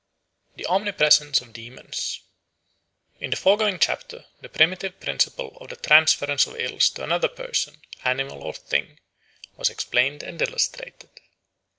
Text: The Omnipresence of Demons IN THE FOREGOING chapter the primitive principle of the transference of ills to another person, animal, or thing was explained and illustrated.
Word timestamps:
The 0.55 0.65
Omnipresence 0.65 1.41
of 1.41 1.53
Demons 1.53 2.21
IN 3.19 3.29
THE 3.29 3.35
FOREGOING 3.35 3.77
chapter 3.77 4.25
the 4.39 4.49
primitive 4.49 4.99
principle 4.99 5.55
of 5.61 5.69
the 5.69 5.75
transference 5.75 6.47
of 6.47 6.59
ills 6.59 6.89
to 6.97 7.03
another 7.03 7.27
person, 7.29 7.83
animal, 8.03 8.41
or 8.41 8.53
thing 8.53 8.99
was 9.57 9.69
explained 9.69 10.23
and 10.23 10.41
illustrated. 10.41 11.11